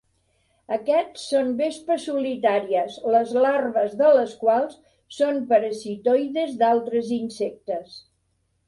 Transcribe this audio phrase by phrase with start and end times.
[0.75, 4.77] Aquests són vespes solitàries les larves de les quals
[5.21, 7.97] són parasitoides d'altres insectes.